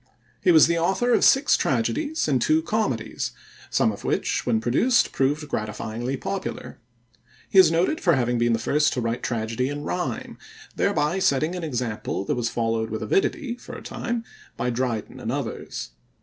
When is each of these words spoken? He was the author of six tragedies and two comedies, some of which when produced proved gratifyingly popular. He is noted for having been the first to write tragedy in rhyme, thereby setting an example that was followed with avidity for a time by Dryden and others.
He 0.41 0.51
was 0.51 0.65
the 0.65 0.79
author 0.79 1.13
of 1.13 1.23
six 1.23 1.55
tragedies 1.55 2.27
and 2.27 2.41
two 2.41 2.63
comedies, 2.63 3.33
some 3.69 3.91
of 3.91 4.03
which 4.03 4.47
when 4.47 4.59
produced 4.59 5.11
proved 5.11 5.47
gratifyingly 5.47 6.17
popular. 6.19 6.79
He 7.51 7.59
is 7.59 7.69
noted 7.69 8.01
for 8.01 8.15
having 8.15 8.39
been 8.39 8.53
the 8.53 8.57
first 8.57 8.93
to 8.93 8.99
write 9.01 9.21
tragedy 9.21 9.69
in 9.69 9.83
rhyme, 9.83 10.39
thereby 10.75 11.19
setting 11.19 11.53
an 11.53 11.63
example 11.63 12.25
that 12.25 12.33
was 12.33 12.49
followed 12.49 12.89
with 12.89 13.03
avidity 13.03 13.57
for 13.57 13.75
a 13.75 13.83
time 13.83 14.23
by 14.57 14.71
Dryden 14.71 15.19
and 15.19 15.31
others. 15.31 15.91